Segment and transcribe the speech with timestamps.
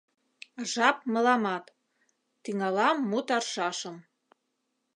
[0.71, 1.65] Жап мыламат—
[2.43, 3.97] тӱҥалам мут аршашым